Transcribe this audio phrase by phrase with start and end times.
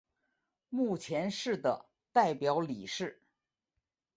[0.69, 3.21] 目前是的代表理事。